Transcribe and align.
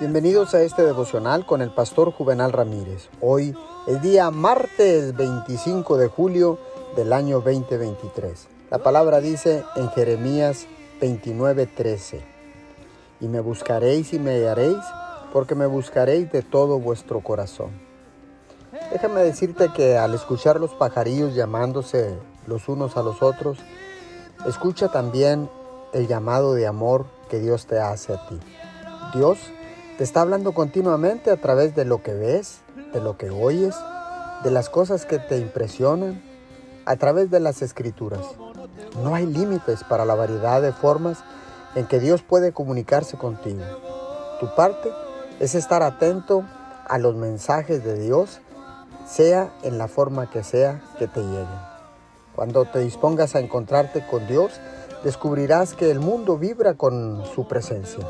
Bienvenidos 0.00 0.54
a 0.54 0.62
este 0.62 0.82
devocional 0.82 1.46
con 1.46 1.62
el 1.62 1.70
pastor 1.70 2.10
Juvenal 2.10 2.50
Ramírez. 2.50 3.10
Hoy 3.20 3.56
es 3.86 4.02
día 4.02 4.28
martes 4.32 5.14
25 5.14 5.96
de 5.96 6.08
julio 6.08 6.58
del 6.96 7.12
año 7.12 7.36
2023. 7.36 8.48
La 8.72 8.78
palabra 8.78 9.20
dice 9.20 9.62
en 9.76 9.88
Jeremías 9.90 10.66
29:13, 11.00 12.22
y 13.20 13.28
me 13.28 13.38
buscaréis 13.38 14.12
y 14.12 14.18
me 14.18 14.32
hallaréis, 14.32 14.82
porque 15.32 15.54
me 15.54 15.66
buscaréis 15.66 16.30
de 16.32 16.42
todo 16.42 16.80
vuestro 16.80 17.20
corazón. 17.20 17.70
Déjame 18.90 19.22
decirte 19.22 19.70
que 19.76 19.96
al 19.96 20.12
escuchar 20.14 20.58
los 20.58 20.74
pajarillos 20.74 21.36
llamándose 21.36 22.18
los 22.48 22.68
unos 22.68 22.96
a 22.96 23.02
los 23.04 23.22
otros, 23.22 23.58
escucha 24.44 24.88
también 24.88 25.48
el 25.92 26.08
llamado 26.08 26.54
de 26.54 26.66
amor 26.66 27.06
que 27.30 27.38
Dios 27.38 27.66
te 27.66 27.78
hace 27.78 28.12
a 28.12 28.26
ti. 28.26 28.40
Dios 29.14 29.38
te 29.96 30.02
está 30.02 30.22
hablando 30.22 30.52
continuamente 30.54 31.30
a 31.30 31.36
través 31.36 31.76
de 31.76 31.84
lo 31.84 32.02
que 32.02 32.14
ves, 32.14 32.62
de 32.92 33.00
lo 33.00 33.16
que 33.16 33.30
oyes, 33.30 33.76
de 34.42 34.50
las 34.50 34.68
cosas 34.68 35.06
que 35.06 35.20
te 35.20 35.38
impresionan, 35.38 36.20
a 36.84 36.96
través 36.96 37.30
de 37.30 37.38
las 37.38 37.62
escrituras. 37.62 38.26
No 39.02 39.14
hay 39.14 39.24
límites 39.24 39.84
para 39.84 40.04
la 40.04 40.16
variedad 40.16 40.60
de 40.60 40.72
formas 40.72 41.18
en 41.76 41.86
que 41.86 42.00
Dios 42.00 42.22
puede 42.22 42.52
comunicarse 42.52 43.16
contigo. 43.16 43.62
Tu 44.40 44.52
parte 44.56 44.90
es 45.38 45.54
estar 45.54 45.82
atento 45.82 46.44
a 46.86 46.98
los 46.98 47.14
mensajes 47.14 47.84
de 47.84 47.96
Dios, 47.98 48.40
sea 49.06 49.52
en 49.62 49.78
la 49.78 49.86
forma 49.86 50.28
que 50.28 50.42
sea 50.42 50.82
que 50.98 51.06
te 51.06 51.20
lleguen. 51.20 51.46
Cuando 52.34 52.64
te 52.64 52.80
dispongas 52.80 53.36
a 53.36 53.40
encontrarte 53.40 54.04
con 54.04 54.26
Dios, 54.26 54.60
descubrirás 55.04 55.74
que 55.74 55.90
el 55.92 56.00
mundo 56.00 56.36
vibra 56.36 56.74
con 56.74 57.24
su 57.32 57.46
presencia. 57.46 58.04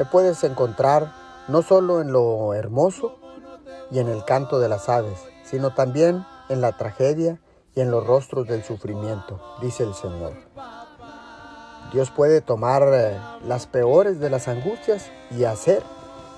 Me 0.00 0.06
puedes 0.06 0.42
encontrar 0.44 1.12
no 1.46 1.60
solo 1.60 2.00
en 2.00 2.10
lo 2.10 2.54
hermoso 2.54 3.18
y 3.90 3.98
en 3.98 4.08
el 4.08 4.24
canto 4.24 4.58
de 4.58 4.66
las 4.66 4.88
aves, 4.88 5.18
sino 5.44 5.74
también 5.74 6.24
en 6.48 6.62
la 6.62 6.74
tragedia 6.78 7.38
y 7.74 7.82
en 7.82 7.90
los 7.90 8.06
rostros 8.06 8.48
del 8.48 8.64
sufrimiento, 8.64 9.38
dice 9.60 9.82
el 9.82 9.92
Señor. 9.92 10.32
Dios 11.92 12.10
puede 12.10 12.40
tomar 12.40 12.88
eh, 12.94 13.20
las 13.44 13.66
peores 13.66 14.20
de 14.20 14.30
las 14.30 14.48
angustias 14.48 15.10
y 15.32 15.44
hacer 15.44 15.82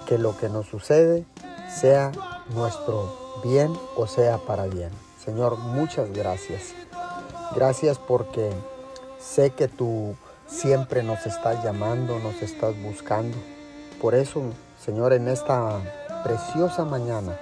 que 0.08 0.18
lo 0.18 0.36
que 0.36 0.48
nos 0.48 0.66
sucede 0.66 1.24
sea 1.72 2.10
nuestro 2.56 3.16
bien 3.44 3.72
o 3.94 4.08
sea 4.08 4.38
para 4.38 4.66
bien. 4.66 4.90
Señor, 5.24 5.56
muchas 5.56 6.10
gracias. 6.12 6.74
Gracias 7.54 8.00
porque 8.00 8.50
sé 9.20 9.50
que 9.50 9.68
tú 9.68 10.16
siempre 10.52 11.02
nos 11.02 11.26
estás 11.26 11.64
llamando, 11.64 12.18
nos 12.18 12.42
estás 12.42 12.80
buscando. 12.82 13.36
Por 14.00 14.14
eso, 14.14 14.42
Señor, 14.78 15.12
en 15.12 15.28
esta 15.28 15.80
preciosa 16.22 16.84
mañana 16.84 17.36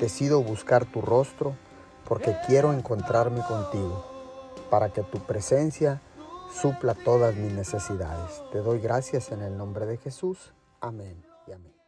decido 0.00 0.42
buscar 0.42 0.86
tu 0.86 1.02
rostro 1.02 1.54
porque 2.08 2.34
quiero 2.46 2.72
encontrarme 2.72 3.42
contigo 3.42 4.04
para 4.70 4.88
que 4.92 5.02
tu 5.02 5.18
presencia 5.18 6.00
supla 6.60 6.94
todas 6.94 7.34
mis 7.36 7.52
necesidades. 7.52 8.42
Te 8.50 8.58
doy 8.58 8.80
gracias 8.80 9.30
en 9.30 9.42
el 9.42 9.56
nombre 9.56 9.86
de 9.86 9.98
Jesús. 9.98 10.52
Amén 10.80 11.22
y 11.46 11.52
amén. 11.52 11.81